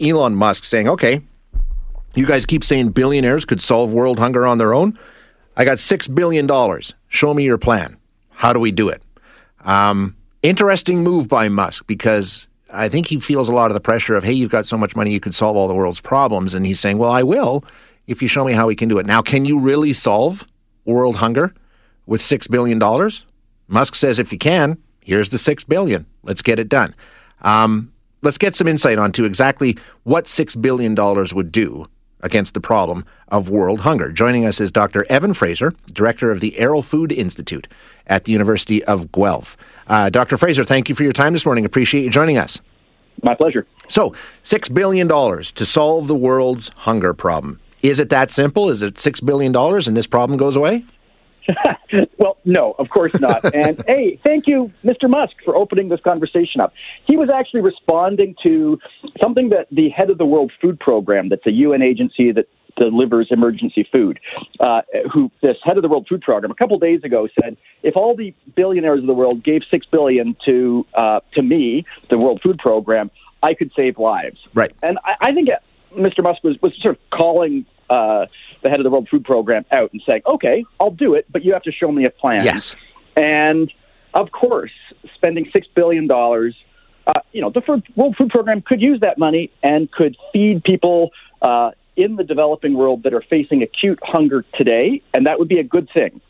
Elon 0.00 0.34
Musk 0.34 0.64
saying, 0.64 0.88
okay, 0.88 1.20
you 2.14 2.26
guys 2.26 2.46
keep 2.46 2.64
saying 2.64 2.90
billionaires 2.90 3.44
could 3.44 3.60
solve 3.60 3.92
world 3.92 4.18
hunger 4.18 4.46
on 4.46 4.58
their 4.58 4.74
own. 4.74 4.98
I 5.56 5.64
got 5.64 5.78
$6 5.78 6.14
billion. 6.14 6.48
Show 7.08 7.34
me 7.34 7.44
your 7.44 7.58
plan. 7.58 7.96
How 8.30 8.52
do 8.52 8.58
we 8.58 8.72
do 8.72 8.88
it? 8.88 9.02
Um, 9.64 10.16
interesting 10.42 11.02
move 11.02 11.28
by 11.28 11.48
Musk 11.48 11.86
because 11.86 12.46
I 12.70 12.88
think 12.88 13.06
he 13.06 13.20
feels 13.20 13.48
a 13.48 13.52
lot 13.52 13.70
of 13.70 13.74
the 13.74 13.80
pressure 13.80 14.16
of, 14.16 14.24
hey, 14.24 14.32
you've 14.32 14.50
got 14.50 14.66
so 14.66 14.78
much 14.78 14.96
money, 14.96 15.12
you 15.12 15.20
could 15.20 15.34
solve 15.34 15.56
all 15.56 15.68
the 15.68 15.74
world's 15.74 16.00
problems. 16.00 16.54
And 16.54 16.66
he's 16.66 16.80
saying, 16.80 16.98
well, 16.98 17.12
I 17.12 17.22
will 17.22 17.64
if 18.06 18.20
you 18.20 18.28
show 18.28 18.44
me 18.44 18.52
how 18.52 18.66
we 18.66 18.74
can 18.74 18.88
do 18.88 18.98
it. 18.98 19.06
Now, 19.06 19.22
can 19.22 19.44
you 19.44 19.58
really 19.58 19.92
solve 19.92 20.46
world 20.84 21.16
hunger 21.16 21.54
with 22.06 22.20
$6 22.20 22.50
billion? 22.50 22.80
Musk 23.68 23.94
says, 23.94 24.18
if 24.18 24.32
you 24.32 24.38
can, 24.38 24.78
here's 25.00 25.30
the 25.30 25.38
6 25.38 25.64
billion. 25.64 26.06
Let's 26.22 26.42
get 26.42 26.58
it 26.58 26.68
done. 26.68 26.94
Um, 27.42 27.91
let's 28.22 28.38
get 28.38 28.56
some 28.56 28.68
insight 28.68 28.98
onto 28.98 29.24
exactly 29.24 29.76
what 30.04 30.24
$6 30.24 30.60
billion 30.62 30.94
would 31.34 31.52
do 31.52 31.86
against 32.20 32.54
the 32.54 32.60
problem 32.60 33.04
of 33.28 33.48
world 33.48 33.80
hunger. 33.80 34.10
Joining 34.12 34.46
us 34.46 34.60
is 34.60 34.70
Dr. 34.70 35.04
Evan 35.10 35.34
Fraser, 35.34 35.74
director 35.92 36.30
of 36.30 36.40
the 36.40 36.52
Arrowfood 36.52 36.84
Food 36.84 37.12
Institute 37.12 37.66
at 38.06 38.24
the 38.24 38.32
University 38.32 38.82
of 38.84 39.10
Guelph. 39.10 39.56
Uh, 39.88 40.08
Dr. 40.08 40.38
Fraser, 40.38 40.64
thank 40.64 40.88
you 40.88 40.94
for 40.94 41.02
your 41.02 41.12
time 41.12 41.32
this 41.32 41.44
morning. 41.44 41.64
Appreciate 41.64 42.04
you 42.04 42.10
joining 42.10 42.38
us. 42.38 42.60
My 43.22 43.34
pleasure. 43.34 43.66
So, 43.88 44.14
$6 44.44 44.72
billion 44.72 45.08
to 45.08 45.66
solve 45.66 46.06
the 46.06 46.14
world's 46.14 46.70
hunger 46.76 47.12
problem. 47.12 47.60
Is 47.82 47.98
it 47.98 48.08
that 48.10 48.30
simple? 48.30 48.70
Is 48.70 48.82
it 48.82 48.94
$6 48.94 49.24
billion 49.24 49.54
and 49.54 49.96
this 49.96 50.06
problem 50.06 50.38
goes 50.38 50.54
away? 50.56 50.84
well, 52.18 52.36
no, 52.44 52.74
of 52.78 52.90
course 52.90 53.18
not. 53.20 53.44
and 53.54 53.82
hey, 53.86 54.18
thank 54.24 54.46
you, 54.46 54.72
Mr. 54.84 55.08
Musk, 55.08 55.34
for 55.44 55.56
opening 55.56 55.88
this 55.88 56.00
conversation 56.00 56.60
up. 56.60 56.72
He 57.06 57.16
was 57.16 57.28
actually 57.30 57.60
responding 57.60 58.34
to 58.42 58.78
something 59.20 59.50
that 59.50 59.66
the 59.70 59.88
head 59.90 60.10
of 60.10 60.18
the 60.18 60.26
World 60.26 60.52
Food 60.60 60.78
Program, 60.80 61.28
that's 61.28 61.46
a 61.46 61.52
UN 61.52 61.82
agency 61.82 62.32
that 62.32 62.46
delivers 62.76 63.28
emergency 63.30 63.86
food, 63.92 64.18
uh, 64.60 64.82
who 65.12 65.30
this 65.42 65.56
head 65.62 65.76
of 65.76 65.82
the 65.82 65.88
World 65.88 66.06
Food 66.08 66.22
Program 66.22 66.50
a 66.50 66.54
couple 66.54 66.78
days 66.78 67.04
ago 67.04 67.28
said, 67.40 67.56
if 67.82 67.96
all 67.96 68.16
the 68.16 68.34
billionaires 68.54 69.00
of 69.00 69.06
the 69.06 69.14
world 69.14 69.42
gave 69.42 69.62
six 69.70 69.86
billion 69.86 70.36
to 70.46 70.86
uh, 70.94 71.20
to 71.34 71.42
me, 71.42 71.84
the 72.10 72.18
World 72.18 72.40
Food 72.42 72.58
Program, 72.58 73.10
I 73.42 73.54
could 73.54 73.72
save 73.76 73.98
lives. 73.98 74.38
Right. 74.54 74.72
And 74.82 74.98
I, 75.04 75.14
I 75.20 75.34
think 75.34 75.48
Mr. 75.94 76.22
Musk 76.22 76.42
was 76.44 76.60
was 76.62 76.72
sort 76.80 76.96
of 76.96 77.10
calling 77.10 77.66
uh, 77.90 78.26
the 78.62 78.70
head 78.70 78.80
of 78.80 78.84
the 78.84 78.90
World 78.90 79.08
Food 79.08 79.24
Program 79.24 79.64
out 79.72 79.92
and 79.92 80.02
saying, 80.06 80.22
"Okay, 80.26 80.64
I'll 80.80 80.90
do 80.90 81.14
it, 81.14 81.26
but 81.30 81.44
you 81.44 81.52
have 81.52 81.62
to 81.64 81.72
show 81.72 81.90
me 81.90 82.04
a 82.04 82.10
plan." 82.10 82.44
Yes. 82.44 82.74
And 83.16 83.72
of 84.14 84.30
course, 84.32 84.72
spending 85.14 85.48
six 85.52 85.66
billion 85.74 86.06
dollars, 86.06 86.54
uh, 87.06 87.20
you 87.32 87.40
know, 87.40 87.50
the 87.50 87.82
World 87.96 88.16
Food 88.16 88.30
Program 88.30 88.62
could 88.62 88.80
use 88.80 89.00
that 89.00 89.18
money 89.18 89.50
and 89.62 89.90
could 89.90 90.16
feed 90.32 90.64
people 90.64 91.10
uh, 91.40 91.72
in 91.96 92.16
the 92.16 92.24
developing 92.24 92.74
world 92.74 93.02
that 93.02 93.14
are 93.14 93.22
facing 93.22 93.62
acute 93.62 93.98
hunger 94.02 94.44
today, 94.54 95.02
and 95.14 95.26
that 95.26 95.38
would 95.38 95.48
be 95.48 95.58
a 95.58 95.64
good 95.64 95.88
thing 95.92 96.20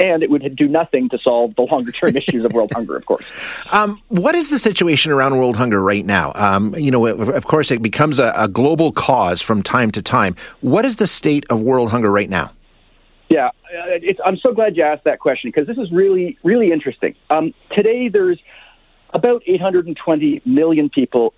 and 0.00 0.22
it 0.22 0.30
would 0.30 0.56
do 0.56 0.66
nothing 0.66 1.08
to 1.10 1.18
solve 1.18 1.54
the 1.56 1.62
longer 1.62 1.92
term 1.92 2.16
issues 2.16 2.44
of 2.44 2.52
world 2.52 2.72
hunger, 2.72 2.96
of 2.96 3.06
course. 3.06 3.24
Um, 3.70 4.02
what 4.08 4.34
is 4.34 4.48
the 4.48 4.58
situation 4.58 5.12
around 5.12 5.36
world 5.36 5.56
hunger 5.56 5.80
right 5.80 6.04
now? 6.04 6.32
Um, 6.34 6.74
you 6.74 6.90
know, 6.90 7.06
of 7.06 7.46
course, 7.46 7.70
it 7.70 7.82
becomes 7.82 8.18
a, 8.18 8.32
a, 8.36 8.48
global 8.48 8.90
cause 8.90 9.40
from 9.40 9.62
time 9.62 9.90
to 9.92 10.02
time. 10.02 10.34
What 10.60 10.84
is 10.84 10.96
the 10.96 11.06
state 11.06 11.44
of 11.50 11.60
world 11.60 11.90
hunger 11.90 12.10
right 12.10 12.28
now? 12.28 12.50
Yeah, 13.28 13.50
uh, 13.72 14.12
I'm 14.24 14.38
so 14.38 14.52
glad 14.52 14.76
you 14.76 14.82
asked 14.82 15.04
that 15.04 15.20
question 15.20 15.50
because 15.54 15.68
this 15.68 15.78
is 15.78 15.92
really, 15.92 16.36
really 16.42 16.72
interesting. 16.72 17.14
Um, 17.28 17.54
today, 17.70 18.08
there's 18.08 18.40
about 19.14 19.42
820 19.46 20.42
million 20.44 20.88
people 20.88 21.32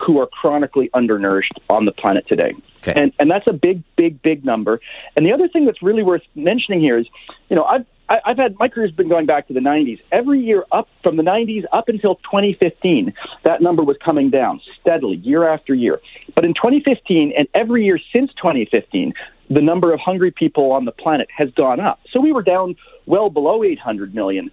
who 0.00 0.20
are 0.20 0.26
chronically 0.26 0.90
undernourished 0.94 1.58
on 1.70 1.84
the 1.84 1.92
planet 1.92 2.26
today. 2.28 2.54
Okay. 2.82 2.92
And 2.94 3.12
and 3.18 3.30
that's 3.30 3.46
a 3.46 3.52
big, 3.52 3.82
big, 3.96 4.20
big 4.22 4.44
number. 4.44 4.80
And 5.16 5.26
the 5.26 5.32
other 5.32 5.48
thing 5.48 5.64
that's 5.64 5.82
really 5.82 6.02
worth 6.02 6.22
mentioning 6.34 6.80
here 6.80 6.98
is, 6.98 7.06
you 7.48 7.56
know, 7.56 7.64
I've 7.64 7.86
I, 8.08 8.18
I've 8.24 8.38
had 8.38 8.58
my 8.58 8.68
career's 8.68 8.92
been 8.92 9.08
going 9.08 9.26
back 9.26 9.48
to 9.48 9.52
the 9.52 9.60
90s. 9.60 10.00
Every 10.12 10.40
year 10.40 10.64
up 10.72 10.88
from 11.02 11.16
the 11.16 11.22
90s 11.22 11.64
up 11.72 11.88
until 11.88 12.16
2015, 12.16 13.12
that 13.44 13.62
number 13.62 13.82
was 13.82 13.96
coming 14.04 14.30
down 14.30 14.60
steadily 14.80 15.16
year 15.16 15.48
after 15.48 15.74
year. 15.74 16.00
But 16.34 16.44
in 16.44 16.54
2015 16.54 17.32
and 17.36 17.48
every 17.54 17.84
year 17.84 17.98
since 18.14 18.30
2015, 18.34 19.14
the 19.50 19.62
number 19.62 19.92
of 19.92 20.00
hungry 20.00 20.30
people 20.30 20.72
on 20.72 20.84
the 20.84 20.92
planet 20.92 21.28
has 21.36 21.50
gone 21.52 21.80
up. 21.80 22.00
So 22.12 22.20
we 22.20 22.32
were 22.32 22.42
down 22.42 22.76
well 23.06 23.30
below 23.30 23.64
800 23.64 24.14
million 24.14 24.50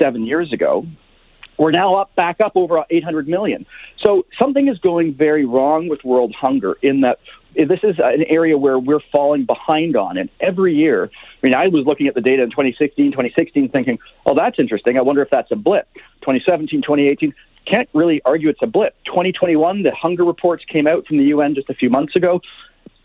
seven 0.00 0.26
years 0.26 0.52
ago. 0.52 0.86
We're 1.58 1.70
now 1.70 1.94
up 1.94 2.14
back 2.16 2.40
up 2.40 2.52
over 2.56 2.84
800 2.90 3.28
million. 3.28 3.66
So 4.04 4.26
something 4.40 4.68
is 4.68 4.78
going 4.78 5.14
very 5.14 5.44
wrong 5.44 5.88
with 5.88 6.02
world 6.02 6.34
hunger 6.38 6.76
in 6.82 7.02
that 7.02 7.18
this 7.54 7.80
is 7.82 7.96
an 7.98 8.24
area 8.28 8.56
where 8.56 8.78
we're 8.78 9.00
falling 9.10 9.44
behind 9.44 9.96
on. 9.96 10.16
And 10.16 10.28
every 10.40 10.74
year, 10.74 11.10
I 11.12 11.46
mean, 11.46 11.54
I 11.54 11.68
was 11.68 11.84
looking 11.86 12.06
at 12.06 12.14
the 12.14 12.20
data 12.20 12.42
in 12.42 12.50
2016, 12.50 13.12
2016, 13.12 13.68
thinking, 13.70 13.98
oh, 14.26 14.34
that's 14.34 14.58
interesting. 14.58 14.98
I 14.98 15.02
wonder 15.02 15.22
if 15.22 15.30
that's 15.30 15.50
a 15.50 15.56
blip. 15.56 15.88
2017, 16.22 16.82
2018, 16.82 17.34
can't 17.66 17.88
really 17.92 18.20
argue 18.24 18.48
it's 18.48 18.62
a 18.62 18.66
blip. 18.66 18.94
2021, 19.06 19.82
the 19.82 19.92
hunger 19.94 20.24
reports 20.24 20.64
came 20.64 20.86
out 20.86 21.06
from 21.06 21.18
the 21.18 21.24
UN 21.24 21.54
just 21.54 21.70
a 21.70 21.74
few 21.74 21.90
months 21.90 22.16
ago. 22.16 22.40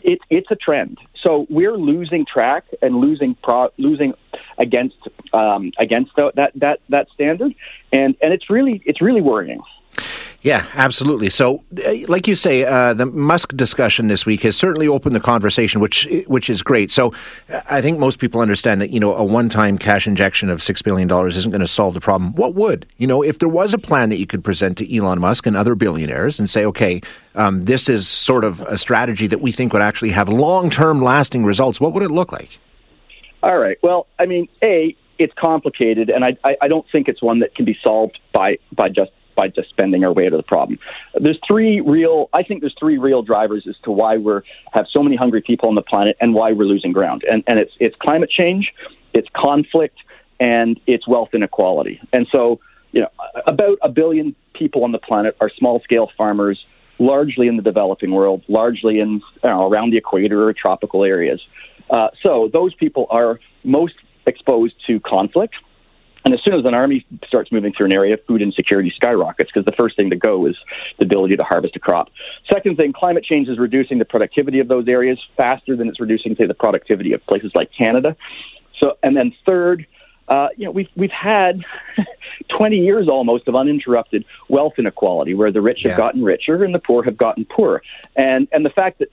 It, 0.02 0.20
it's 0.30 0.50
a 0.52 0.56
trend. 0.56 1.00
So 1.24 1.48
we're 1.50 1.76
losing 1.76 2.26
track 2.26 2.66
and 2.82 2.98
losing 2.98 3.36
pro, 3.44 3.70
losing 3.78 4.14
against 4.58 4.96
um, 5.34 5.72
against 5.80 6.12
that 6.16 6.52
that 6.56 6.80
that 6.90 7.08
standard, 7.14 7.54
and 7.92 8.16
and 8.22 8.32
it's 8.32 8.50
really 8.50 8.82
it's 8.86 9.02
really 9.02 9.22
worrying. 9.22 9.62
Yeah, 10.44 10.66
absolutely. 10.76 11.30
So, 11.30 11.64
uh, 11.86 11.94
like 12.08 12.28
you 12.28 12.36
say, 12.36 12.64
uh, 12.64 12.94
the 12.94 13.08
Musk 13.08 13.56
discussion 13.56 14.08
this 14.08 14.26
week 14.26 14.44
has 14.44 14.56
certainly 14.56 14.88
opened 14.88 15.16
the 15.16 15.20
conversation, 15.20 15.82
which 15.82 16.08
which 16.28 16.50
is 16.50 16.62
great. 16.62 16.92
So, 16.92 17.12
uh, 17.52 17.62
I 17.70 17.82
think 17.82 17.98
most 17.98 18.20
people 18.20 18.40
understand 18.40 18.80
that 18.82 18.92
you 18.92 19.00
know 19.00 19.16
a 19.16 19.24
one-time 19.24 19.80
cash 19.80 20.06
injection 20.06 20.50
of 20.50 20.62
six 20.62 20.82
billion 20.82 21.08
dollars 21.08 21.36
isn't 21.38 21.52
going 21.52 21.62
to 21.62 21.68
solve 21.68 21.96
the 21.96 22.00
problem. 22.00 22.34
What 22.36 22.54
would 22.54 22.86
you 22.98 23.08
know 23.08 23.24
if 23.24 23.40
there 23.40 23.50
was 23.50 23.74
a 23.74 23.80
plan 23.80 24.10
that 24.10 24.20
you 24.20 24.28
could 24.28 24.44
present 24.44 24.78
to 24.78 24.96
Elon 24.96 25.20
Musk 25.20 25.48
and 25.48 25.58
other 25.58 25.74
billionaires 25.74 26.40
and 26.40 26.48
say, 26.48 26.64
okay, 26.66 27.02
um, 27.34 27.64
this 27.66 27.90
is 27.90 28.08
sort 28.08 28.44
of 28.44 28.62
a 28.62 28.78
strategy 28.78 29.26
that 29.28 29.42
we 29.42 29.52
think 29.52 29.74
would 29.74 29.82
actually 29.82 30.12
have 30.12 30.30
long-term, 30.30 31.02
lasting 31.02 31.46
results. 31.46 31.82
What 31.82 31.94
would 31.94 32.04
it 32.04 32.12
look 32.12 32.32
like? 32.32 32.60
All 33.42 33.58
right. 33.58 33.78
Well, 33.82 34.08
I 34.20 34.28
mean, 34.28 34.48
a 34.64 34.96
it's 35.20 35.34
complicated, 35.34 36.10
and 36.10 36.24
I, 36.24 36.38
I, 36.44 36.58
I 36.62 36.68
don't 36.68 36.86
think 36.92 37.08
it's 37.08 37.24
one 37.24 37.40
that 37.40 37.56
can 37.56 37.66
be 37.66 37.78
solved 37.84 38.20
by 38.34 38.60
by 38.72 38.90
just 38.90 39.12
by 39.38 39.48
just 39.48 39.70
spending 39.70 40.04
our 40.04 40.12
way 40.12 40.26
out 40.26 40.34
of 40.34 40.38
the 40.38 40.44
problem. 40.44 40.78
There's 41.14 41.40
three 41.48 41.80
real, 41.80 42.30
I 42.34 42.44
think 42.44 42.60
there's 42.62 42.76
three 42.78 42.98
real 42.98 43.22
drivers 43.22 43.66
as 43.70 43.76
to 43.84 43.92
why 43.92 44.18
we're 44.18 44.42
have 44.74 44.88
so 44.92 45.02
many 45.02 45.16
hungry 45.16 45.42
people 45.42 45.70
on 45.70 45.76
the 45.76 45.82
planet 45.82 46.18
and 46.20 46.34
why 46.34 46.52
we're 46.52 46.66
losing 46.66 46.92
ground. 46.92 47.24
And, 47.30 47.44
and 47.48 47.60
it's, 47.60 47.72
it's 47.80 47.96
climate 48.02 48.30
change, 48.30 48.74
it's 49.14 49.30
conflict, 49.34 50.00
and 50.40 50.80
it's 50.88 51.08
wealth 51.08 51.30
inequality. 51.34 52.02
And 52.12 52.28
so, 52.32 52.60
you 52.92 53.02
know, 53.02 53.10
about 53.46 53.78
a 53.82 53.90
billion 53.90 54.36
people 54.54 54.84
on 54.84 54.92
the 54.92 55.00
planet 55.00 55.38
are 55.40 55.50
small 55.58 55.80
scale 55.82 56.10
farmers, 56.18 56.66
largely 57.00 57.48
in 57.48 57.58
the 57.58 57.64
developing 57.64 58.12
world, 58.12 58.44
largely 58.48 59.00
in 59.00 59.22
you 59.44 59.50
know, 59.50 59.70
around 59.70 59.92
the 59.92 59.98
equator 59.98 60.50
or 60.50 60.54
tropical 60.54 61.04
areas. 61.04 61.40
Uh, 61.90 62.10
so 62.24 62.50
those 62.52 62.74
people 62.74 63.06
are 63.12 63.40
most 63.64 63.94
exposed 64.26 64.74
to 64.88 65.00
conflict 65.00 65.56
and 66.28 66.34
as 66.34 66.44
soon 66.44 66.56
as 66.56 66.66
an 66.66 66.74
army 66.74 67.06
starts 67.26 67.54
moving 67.54 67.72
through 67.72 67.86
an 67.86 67.94
area, 67.94 68.18
food 68.28 68.42
insecurity 68.42 68.92
skyrockets 68.94 69.50
because 69.50 69.64
the 69.64 69.72
first 69.72 69.96
thing 69.96 70.10
to 70.10 70.18
go 70.18 70.46
is 70.46 70.58
the 71.00 71.06
ability 71.06 71.38
to 71.38 71.44
harvest 71.46 71.78
a 71.78 71.80
crop. 71.80 72.10
Second 72.52 72.76
thing, 72.76 72.92
climate 72.92 73.24
change 73.24 73.48
is 73.48 73.58
reducing 73.58 73.98
the 73.98 74.04
productivity 74.04 74.60
of 74.60 74.68
those 74.68 74.90
areas 74.90 75.18
faster 75.38 75.78
than 75.78 75.88
it's 75.88 76.02
reducing, 76.02 76.36
say, 76.36 76.46
the 76.46 76.54
productivity 76.54 77.14
of 77.14 77.26
places 77.28 77.54
like 77.56 77.70
Canada. 77.72 78.18
So, 78.84 78.98
and 79.02 79.16
then 79.16 79.34
third, 79.46 79.88
uh, 80.28 80.50
you 80.58 80.66
know, 80.66 80.72
we've 80.72 80.90
we've 80.98 81.12
had 81.12 81.62
20 82.58 82.76
years 82.76 83.08
almost 83.08 83.48
of 83.48 83.56
uninterrupted 83.56 84.26
wealth 84.50 84.74
inequality, 84.78 85.34
where 85.34 85.54
the 85.54 85.62
rich 85.62 85.80
yeah. 85.82 85.92
have 85.92 85.98
gotten 85.98 86.26
richer 86.26 86.62
and 86.66 86.76
the 86.76 86.80
poor 86.80 87.04
have 87.04 87.16
gotten 87.16 87.46
poorer, 87.46 87.82
and 88.18 88.50
and 88.52 88.66
the 88.66 88.70
fact 88.72 89.00
that 89.00 89.08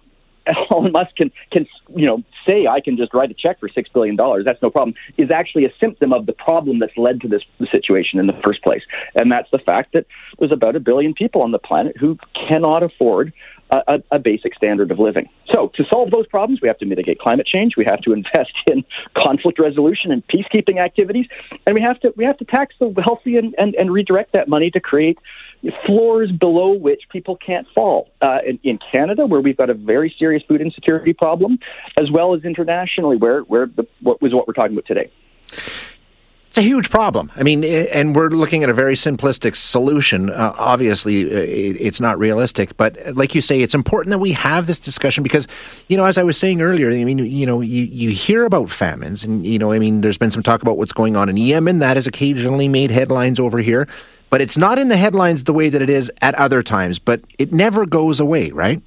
Elon 0.70 0.93
Musk 0.93 1.17
can 1.17 1.31
can 1.50 1.67
you 1.94 2.06
know 2.06 2.23
say 2.46 2.67
I 2.67 2.81
can 2.81 2.96
just 2.96 3.14
write 3.14 3.31
a 3.31 3.35
check 3.35 3.61
for 3.61 3.69
six 3.69 3.88
billion 3.88 4.17
dollars. 4.17 4.44
That's 4.46 4.61
no 4.61 4.70
problem. 4.70 4.94
Is 5.17 5.31
actually 5.31 5.64
a 5.64 5.73
symptom 5.81 6.12
of 6.12 6.26
the 6.26 6.32
problem 6.32 6.79
that's 6.79 6.96
led 6.96 7.20
to 7.23 7.29
this 7.29 7.43
situation 7.70 8.19
in 8.19 8.26
the 8.26 8.38
first 8.44 8.62
place, 8.62 8.82
and 9.14 9.31
that's 9.32 9.50
the 9.50 9.58
fact 9.58 9.93
that 9.94 10.06
there's 10.38 10.52
about 10.52 10.76
a 10.76 10.81
billion 10.81 11.14
people 11.14 11.43
on 11.43 11.52
the 11.52 11.58
planet 11.58 11.96
who 11.96 12.19
cannot 12.49 12.82
afford 12.82 13.32
a, 13.71 14.03
a, 14.13 14.19
basic 14.19 14.55
standard 14.55 14.91
of 14.91 14.99
living. 14.99 15.29
So, 15.53 15.71
to 15.75 15.85
solve 15.91 16.11
those 16.11 16.27
problems, 16.27 16.61
we 16.61 16.69
have 16.69 16.79
to 16.79 16.87
mitigate 16.87 17.19
climate 17.19 17.47
change. 17.47 17.77
We 17.77 17.85
have 17.85 18.01
to 18.03 18.13
invest 18.19 18.53
in 18.67 18.85
conflict 19.17 19.59
resolution 19.59 20.11
and 20.11 20.23
peacekeeping 20.27 20.79
activities, 20.79 21.27
and 21.67 21.75
we 21.75 21.83
have 21.83 22.01
to 22.01 22.13
we 22.17 22.25
have 22.25 22.39
to 22.39 22.45
tax 22.45 22.75
the 22.79 22.89
wealthy 22.89 23.37
and, 23.37 23.55
and, 23.59 23.75
and 23.75 23.93
redirect 23.93 24.33
that 24.33 24.49
money 24.49 24.71
to 24.71 24.81
create 24.81 25.19
floors 25.87 26.31
below 26.31 26.73
which 26.73 27.03
people 27.11 27.37
can't 27.37 27.67
fall. 27.75 28.11
Uh, 28.21 28.39
in, 28.47 28.59
in, 28.63 28.79
Canada, 28.93 29.27
where 29.27 29.41
we've 29.41 29.57
got 29.57 29.71
a 29.71 29.75
very 29.75 30.15
serious 30.19 30.43
food 30.47 30.61
insecurity 30.61 31.13
problem, 31.13 31.59
as 32.01 32.11
well 32.11 32.35
as 32.35 32.45
internationally, 32.45 33.17
where 33.17 33.41
where 33.43 33.67
the, 33.67 33.87
what 34.01 34.21
was 34.21 34.33
what 34.33 34.47
we're 34.47 34.55
talking 34.55 34.73
about 34.73 34.87
today. 34.87 35.11
It's 36.55 36.61
a 36.61 36.62
huge 36.62 36.89
problem. 36.89 37.33
I 37.35 37.43
mean, 37.43 37.65
eh, 37.65 37.89
and 37.91 38.15
we're 38.15 38.29
looking 38.29 38.62
at 38.62 38.69
a 38.69 38.73
very 38.73 38.95
simplistic 38.95 39.56
solution. 39.56 40.31
Uh, 40.31 40.55
obviously, 40.56 41.29
eh, 41.29 41.77
it's 41.81 42.01
not 42.01 42.17
realistic, 42.17 42.77
but 42.77 42.97
eh, 42.97 43.11
like 43.12 43.35
you 43.35 43.41
say, 43.41 43.61
it's 43.61 43.75
important 43.75 44.12
that 44.12 44.21
we 44.21 44.31
have 44.31 44.69
this 44.69 44.79
discussion 44.79 45.25
because, 45.25 45.49
you 45.89 45.97
know, 45.97 46.05
as 46.05 46.17
I 46.17 46.23
was 46.23 46.39
saying 46.39 46.62
earlier, 46.62 46.93
I 46.93 47.03
mean, 47.03 47.19
you 47.19 47.45
know, 47.45 47.61
you, 47.61 47.83
you 47.87 48.11
hear 48.11 48.45
about 48.45 48.71
famines, 48.71 49.25
and 49.25 49.45
you 49.45 49.59
know, 49.59 49.73
I 49.73 49.81
mean, 49.81 50.03
there's 50.03 50.17
been 50.17 50.31
some 50.31 50.45
talk 50.45 50.62
about 50.62 50.79
what's 50.79 50.93
going 50.93 51.17
on 51.17 51.29
in 51.29 51.37
Yemen. 51.37 51.81
That 51.81 51.97
has 51.97 52.06
occasionally 52.06 52.69
made 52.69 52.93
headlines 52.93 53.41
over 53.41 53.59
here, 53.59 53.89
but 54.31 54.41
it's 54.41 54.56
not 54.56 54.79
in 54.79 54.87
the 54.87 54.97
headlines 54.97 55.43
the 55.43 55.53
way 55.53 55.71
that 55.71 55.83
it 55.83 55.91
is 55.91 56.09
at 56.23 56.37
other 56.37 56.62
times. 56.62 57.01
But 57.01 57.23
it 57.37 57.53
never 57.53 57.85
goes 57.85 58.21
away, 58.21 58.53
right? 58.53 58.81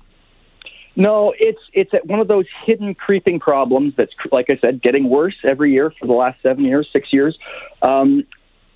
No, 0.99 1.31
it's 1.37 1.61
it's 1.73 1.91
one 2.05 2.19
of 2.19 2.27
those 2.27 2.45
hidden 2.65 2.95
creeping 2.95 3.39
problems 3.39 3.93
that's, 3.95 4.13
like 4.31 4.47
I 4.49 4.57
said, 4.57 4.81
getting 4.81 5.09
worse 5.09 5.35
every 5.47 5.71
year 5.71 5.93
for 5.99 6.07
the 6.07 6.13
last 6.13 6.41
seven 6.41 6.65
years, 6.65 6.89
six 6.91 7.13
years. 7.13 7.37
Um, 7.83 8.25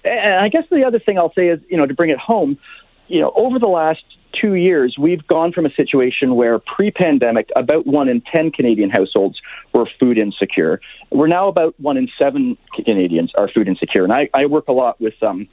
and 0.06 0.36
I 0.36 0.48
guess 0.48 0.66
the 0.70 0.84
other 0.84 1.00
thing 1.00 1.18
I'll 1.18 1.34
say 1.34 1.48
is, 1.48 1.60
you 1.68 1.78
know, 1.78 1.88
to 1.88 1.96
bring 1.96 2.12
it 2.12 2.20
home, 2.20 2.60
you 3.08 3.22
know, 3.22 3.34
over 3.36 3.58
the 3.58 3.68
last 3.68 4.04
two 4.40 4.54
years, 4.54 4.96
we've 5.00 5.26
gone 5.26 5.52
from 5.52 5.66
a 5.66 5.74
situation 5.74 6.36
where 6.36 6.60
pre-pandemic, 6.60 7.50
about 7.56 7.88
one 7.88 8.08
in 8.08 8.22
ten 8.22 8.52
Canadian 8.52 8.92
households 8.92 9.42
were 9.74 9.88
food 10.00 10.20
insecure. 10.20 10.80
We're 11.10 11.28
now 11.28 11.48
about 11.48 11.74
one 11.80 11.98
in 11.98 12.08
seven 12.22 12.56
Canadians 12.76 13.32
are 13.36 13.48
food 13.50 13.68
insecure, 13.68 14.04
and 14.04 14.14
I, 14.14 14.30
I 14.36 14.46
work 14.46 14.68
a 14.68 14.74
lot 14.74 15.02
with 15.02 15.16
um, 15.24 15.48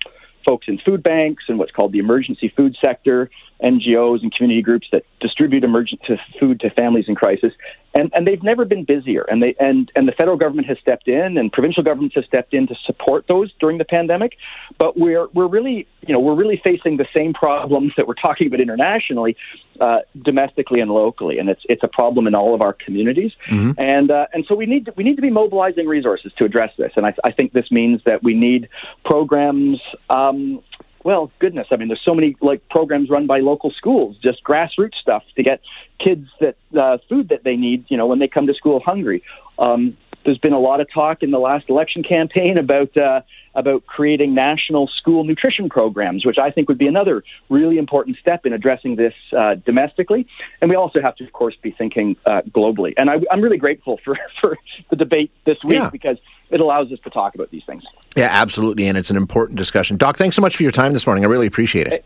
folks 0.49 0.67
in 0.67 0.79
food 0.79 1.03
banks 1.03 1.45
and 1.49 1.59
what's 1.59 1.73
called 1.73 1.93
the 1.93 1.99
emergency 1.99 2.51
food 2.57 2.75
sector, 2.83 3.29
NGOs 3.63 4.23
and 4.23 4.33
community 4.35 4.63
groups 4.63 4.87
that 4.93 5.05
distribute 5.21 5.63
emergent 5.63 6.01
food 6.41 6.61
to 6.61 6.71
families 6.71 7.05
in 7.07 7.15
crisis, 7.15 7.53
and, 7.95 8.11
and 8.15 8.27
they've 8.27 8.43
never 8.43 8.65
been 8.65 8.85
busier. 8.85 9.23
And 9.29 9.43
they 9.43 9.55
and 9.61 9.93
and 9.95 10.09
the 10.09 10.13
federal 10.13 10.39
government 10.39 10.69
has 10.69 10.79
stepped 10.79 11.07
in, 11.09 11.37
and 11.37 11.53
provincial 11.53 11.83
governments 11.83 12.15
have 12.15 12.25
stepped 12.25 12.55
in 12.55 12.67
to 12.69 12.75
support 12.87 13.27
those 13.29 13.53
during 13.61 13.77
the 13.77 13.85
pandemic. 13.85 14.37
But 14.79 14.97
we're 14.97 15.27
we're 15.35 15.49
really 15.49 15.87
you 16.07 16.15
know 16.15 16.21
we're 16.21 16.37
really 16.37 16.61
facing 16.65 16.97
the 16.97 17.07
same 17.15 17.35
problems 17.35 17.93
that 17.97 18.07
we're 18.07 18.15
talking 18.15 18.47
about 18.47 18.61
internationally, 18.61 19.37
uh, 19.81 20.01
domestically 20.23 20.81
and 20.81 20.91
locally, 20.91 21.39
and 21.39 21.49
it's 21.49 21.63
it's 21.69 21.83
a 21.83 21.89
problem 21.89 22.27
in 22.27 22.35
all 22.35 22.55
of 22.55 22.63
our 22.63 22.73
communities. 22.73 23.33
Mm-hmm. 23.51 23.73
And 23.79 24.11
uh, 24.11 24.27
and 24.33 24.45
so 24.47 24.55
we 24.55 24.67
need 24.67 24.87
to, 24.87 24.93
we 24.97 25.05
need 25.05 25.17
to 25.17 25.23
be 25.23 25.31
mobilizing 25.31 25.87
resources 25.87 26.33
to 26.39 26.45
address 26.45 26.73
this. 26.77 26.93
And 26.97 27.07
I, 27.07 27.15
I 27.25 27.33
think 27.33 27.53
this 27.53 27.71
means 27.71 28.01
that 28.05 28.23
we 28.23 28.35
need 28.35 28.69
programs. 29.05 29.81
Um, 30.11 30.63
well, 31.05 31.31
goodness, 31.39 31.69
I 31.71 31.77
mean, 31.77 31.89
there's 31.89 32.05
so 32.05 32.15
many 32.15 32.37
like 32.41 32.69
programs 32.69 33.09
run 33.09 33.27
by 33.27 33.39
local 33.39 33.71
schools, 33.71 34.17
just 34.23 34.43
grassroots 34.45 34.97
stuff 35.01 35.23
to 35.37 35.43
get 35.43 35.61
kids 35.99 36.29
that 36.41 36.57
uh, 36.79 36.99
food 37.09 37.29
that 37.31 37.45
they 37.45 37.57
need, 37.57 37.85
you 37.89 37.97
know, 37.97 38.07
when 38.07 38.19
they 38.19 38.29
come 38.29 38.47
to 38.47 38.55
school 38.55 38.81
hungry. 38.85 39.23
Um, 39.59 39.97
there's 40.25 40.39
been 40.39 40.53
a 40.53 40.61
lot 40.61 40.81
of 40.81 40.89
talk 40.93 41.23
in 41.23 41.31
the 41.31 41.39
last 41.39 41.69
election 41.69 42.03
campaign 42.03 42.59
about 42.59 42.97
uh, 42.97 43.23
about 43.55 43.85
creating 43.87 44.35
national 44.35 44.89
school 44.89 45.25
nutrition 45.25 45.69
programs, 45.69 46.25
which 46.25 46.39
I 46.39 46.51
think 46.51 46.69
would 46.69 46.79
be 46.79 46.87
another 46.87 47.25
really 47.49 47.79
important 47.79 48.17
step 48.19 48.47
in 48.47 48.53
addressing 48.53 48.97
this 48.97 49.15
uh, 49.37 49.57
domestically. 49.57 50.27
And 50.61 50.71
we 50.71 50.77
also 50.77 51.01
have 51.03 51.17
to, 51.17 51.25
of 51.25 51.33
course, 51.33 51.57
be 51.61 51.73
thinking 51.73 52.17
uh, 52.25 52.43
globally. 52.51 52.95
And 52.97 53.11
I, 53.11 53.17
am 53.33 53.41
really 53.41 53.57
grateful 53.57 53.99
for, 54.05 54.17
for 54.41 54.57
the 54.91 54.97
debate 54.97 55.33
this 55.45 55.59
week 55.65 55.79
yeah. 55.79 55.91
because 55.91 56.19
it 56.51 56.61
allows 56.61 56.93
us 56.93 57.01
to 57.05 57.11
talk 57.11 57.35
about 57.35 57.51
these 57.51 57.65
things. 57.65 57.83
Yeah, 58.17 58.29
absolutely. 58.31 58.87
And 58.87 58.97
it's 58.97 59.11
an 59.11 59.17
important 59.17 59.59
discussion. 59.59 59.97
Doc, 59.97 60.17
thanks 60.17 60.37
so 60.37 60.43
much 60.43 60.57
for 60.57 60.63
your 60.63 60.73
time 60.73 60.93
this 60.93 61.07
morning. 61.07 61.25
I 61.25 61.29
really 61.29 61.47
appreciate 61.47 61.89
it. 61.89 61.93
Hey, 61.93 62.03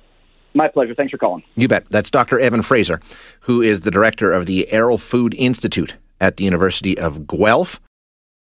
my 0.54 0.68
pleasure. 0.68 0.94
Thanks 0.94 1.10
for 1.10 1.18
calling. 1.18 1.42
You 1.54 1.68
bet. 1.68 1.86
That's 1.90 2.10
Dr. 2.10 2.40
Evan 2.40 2.62
Fraser, 2.62 3.00
who 3.40 3.60
is 3.60 3.80
the 3.80 3.90
director 3.90 4.32
of 4.32 4.46
the 4.46 4.68
Arrowfood 4.70 5.00
Food 5.00 5.34
Institute 5.34 5.96
at 6.20 6.36
the 6.36 6.44
University 6.44 6.96
of 6.96 7.26
Guelph. 7.26 7.80